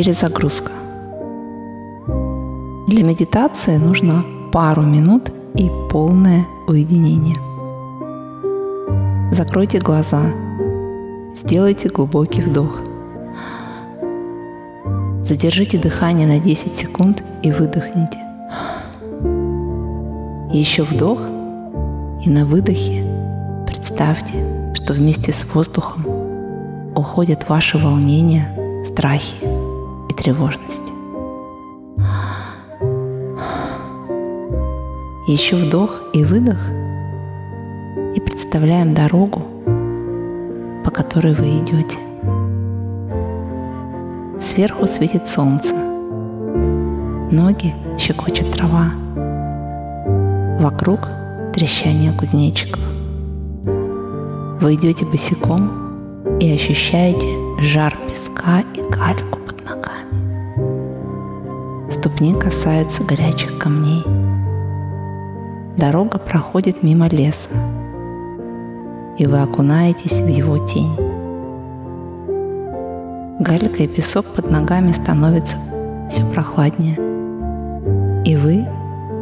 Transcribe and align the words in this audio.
Перезагрузка. 0.00 0.72
Для 2.86 3.04
медитации 3.04 3.76
нужно 3.76 4.24
пару 4.50 4.80
минут 4.80 5.30
и 5.56 5.70
полное 5.90 6.46
уединение. 6.66 7.36
Закройте 9.30 9.78
глаза, 9.78 10.22
сделайте 11.34 11.90
глубокий 11.90 12.40
вдох. 12.40 12.78
Задержите 15.22 15.76
дыхание 15.76 16.26
на 16.26 16.38
10 16.38 16.74
секунд 16.74 17.22
и 17.42 17.52
выдохните. 17.52 18.20
Еще 20.50 20.82
вдох 20.82 21.20
и 22.24 22.30
на 22.30 22.46
выдохе 22.46 23.04
представьте, 23.66 24.72
что 24.72 24.94
вместе 24.94 25.34
с 25.34 25.44
воздухом 25.44 26.06
уходят 26.96 27.50
ваши 27.50 27.76
волнения, 27.76 28.48
страхи 28.86 29.59
тревожность. 30.20 30.92
Еще 35.26 35.56
вдох 35.56 36.02
и 36.12 36.24
выдох 36.24 36.58
и 38.14 38.20
представляем 38.20 38.92
дорогу, 38.92 39.42
по 40.84 40.90
которой 40.90 41.34
вы 41.34 41.46
идете. 41.60 41.96
Сверху 44.38 44.86
светит 44.86 45.26
солнце, 45.26 45.74
ноги 47.30 47.74
щекочет 47.98 48.50
трава, 48.52 48.90
вокруг 50.60 51.08
трещание 51.54 52.12
кузнечиков. 52.12 52.82
Вы 54.60 54.74
идете 54.74 55.06
босиком 55.06 56.38
и 56.40 56.52
ощущаете 56.52 57.28
жар 57.62 57.96
песка 58.06 58.62
и 58.76 58.82
ногами. 58.82 59.39
Ступни 62.00 62.32
касаются 62.32 63.04
горячих 63.04 63.58
камней. 63.58 64.02
Дорога 65.76 66.18
проходит 66.18 66.82
мимо 66.82 67.08
леса, 67.08 67.50
и 69.18 69.26
вы 69.26 69.38
окунаетесь 69.42 70.18
в 70.20 70.26
его 70.26 70.56
тень. 70.56 70.96
Галька 73.38 73.82
и 73.82 73.86
песок 73.86 74.24
под 74.34 74.50
ногами 74.50 74.92
становятся 74.92 75.58
все 76.10 76.24
прохладнее, 76.24 76.94
и 78.24 78.34
вы 78.34 78.66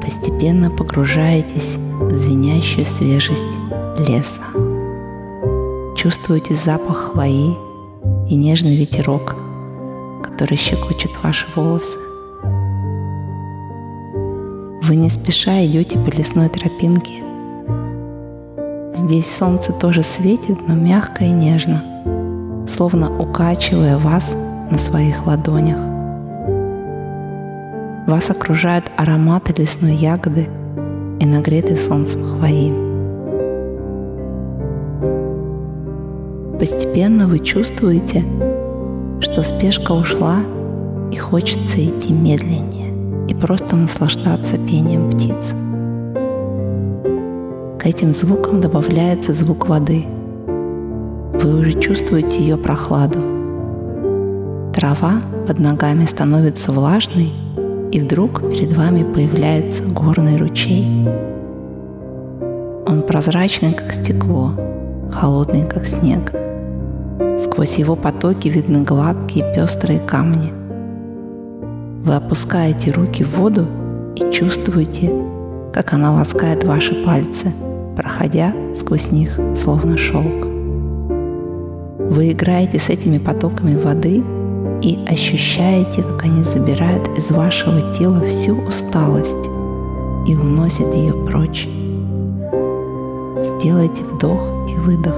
постепенно 0.00 0.70
погружаетесь 0.70 1.74
в 1.74 2.10
звенящую 2.10 2.86
свежесть 2.86 3.42
леса. 3.98 4.42
Чувствуете 5.96 6.54
запах 6.54 7.10
хвои 7.10 7.56
и 8.28 8.36
нежный 8.36 8.76
ветерок, 8.76 9.34
который 10.22 10.56
щекочет 10.56 11.10
ваши 11.20 11.48
волосы. 11.56 11.98
Вы 14.90 14.96
не 14.96 15.08
спеша 15.08 15.64
идете 15.64 15.96
по 16.00 16.10
лесной 16.10 16.48
тропинке. 16.48 17.22
Здесь 18.92 19.32
солнце 19.32 19.72
тоже 19.72 20.02
светит, 20.02 20.66
но 20.66 20.74
мягко 20.74 21.22
и 21.22 21.28
нежно, 21.28 21.84
словно 22.68 23.08
укачивая 23.16 23.98
вас 23.98 24.34
на 24.68 24.78
своих 24.78 25.28
ладонях. 25.28 25.78
Вас 28.08 28.30
окружают 28.30 28.90
ароматы 28.96 29.54
лесной 29.56 29.94
ягоды 29.94 30.48
и 31.20 31.24
нагретой 31.24 31.76
солнцем 31.78 32.24
хвои. 32.24 32.72
Постепенно 36.58 37.28
вы 37.28 37.38
чувствуете, 37.38 38.24
что 39.20 39.44
спешка 39.44 39.92
ушла 39.92 40.40
и 41.12 41.16
хочется 41.16 41.78
идти 41.78 42.12
медленнее 42.12 42.79
и 43.30 43.34
просто 43.34 43.76
наслаждаться 43.76 44.58
пением 44.58 45.10
птиц. 45.10 45.54
К 47.78 47.86
этим 47.86 48.12
звукам 48.12 48.60
добавляется 48.60 49.32
звук 49.32 49.68
воды. 49.68 50.04
Вы 51.34 51.60
уже 51.60 51.80
чувствуете 51.80 52.40
ее 52.40 52.56
прохладу. 52.58 53.20
Трава 54.74 55.22
под 55.46 55.58
ногами 55.58 56.04
становится 56.04 56.72
влажной, 56.72 57.32
и 57.92 58.00
вдруг 58.00 58.42
перед 58.50 58.76
вами 58.76 59.10
появляется 59.10 59.82
горный 59.84 60.36
ручей. 60.36 60.86
Он 62.86 63.02
прозрачный, 63.06 63.72
как 63.72 63.92
стекло, 63.92 64.52
холодный, 65.10 65.62
как 65.62 65.86
снег– 65.86 66.34
Сквозь 67.42 67.78
его 67.78 67.96
потоки 67.96 68.48
видны 68.48 68.82
гладкие 68.82 69.54
пестрые 69.54 69.98
камни. 69.98 70.59
Вы 72.02 72.14
опускаете 72.14 72.92
руки 72.92 73.22
в 73.24 73.36
воду 73.36 73.66
и 74.16 74.32
чувствуете, 74.32 75.12
как 75.70 75.92
она 75.92 76.12
ласкает 76.12 76.64
ваши 76.64 76.94
пальцы, 77.04 77.52
проходя 77.94 78.54
сквозь 78.74 79.10
них 79.10 79.38
словно 79.54 79.98
шелк. 79.98 80.46
Вы 82.10 82.32
играете 82.32 82.78
с 82.78 82.88
этими 82.88 83.18
потоками 83.18 83.76
воды 83.76 84.24
и 84.82 84.98
ощущаете, 85.06 86.02
как 86.02 86.24
они 86.24 86.42
забирают 86.42 87.06
из 87.18 87.30
вашего 87.30 87.92
тела 87.92 88.20
всю 88.24 88.56
усталость 88.56 89.46
и 90.26 90.34
уносят 90.34 90.94
ее 90.94 91.12
прочь. 91.26 91.68
Сделайте 93.42 94.04
вдох 94.04 94.40
и 94.70 94.74
выдох. 94.74 95.16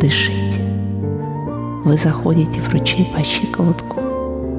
Дышите. 0.00 0.47
Вы 1.88 1.96
заходите 1.96 2.60
в 2.60 2.70
ручей 2.70 3.10
по 3.16 3.22
щиколотку 3.24 3.96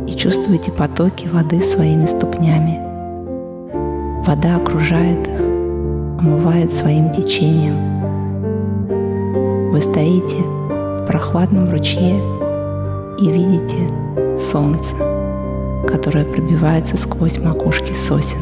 и 0.07 0.13
чувствуете 0.13 0.71
потоки 0.71 1.27
воды 1.27 1.61
своими 1.61 2.07
ступнями. 2.07 2.79
Вода 4.25 4.55
окружает 4.55 5.27
их, 5.27 5.39
омывает 6.19 6.73
своим 6.73 7.11
течением. 7.11 7.77
Вы 9.71 9.79
стоите 9.79 10.37
в 10.37 11.05
прохладном 11.05 11.69
ручье 11.69 12.19
и 13.19 13.29
видите 13.29 13.77
солнце, 14.51 14.95
которое 15.87 16.25
пробивается 16.25 16.97
сквозь 16.97 17.37
макушки 17.37 17.93
сосен, 17.93 18.41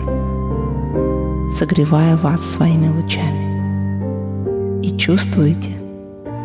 согревая 1.52 2.16
вас 2.16 2.40
своими 2.40 2.88
лучами. 2.88 3.48
И 4.82 4.98
чувствуете, 4.98 5.77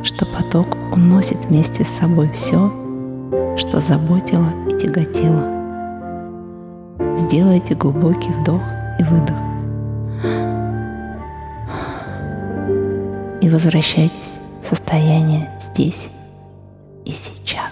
что 0.02 0.26
поток 0.26 0.66
уносит 0.92 1.38
вместе 1.46 1.84
с 1.84 1.88
собой 1.88 2.30
все, 2.32 2.70
что 3.56 3.80
заботило 3.80 4.48
и 4.68 4.78
тяготило. 4.78 5.48
Сделайте 7.16 7.74
глубокий 7.74 8.30
вдох 8.30 8.62
и 8.98 9.04
выдох. 9.04 9.36
И 13.40 13.48
возвращайтесь 13.48 14.34
в 14.62 14.66
состояние 14.66 15.50
здесь 15.60 16.08
и 17.04 17.12
сейчас. 17.12 17.71